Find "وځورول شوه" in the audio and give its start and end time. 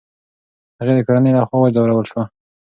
1.59-2.23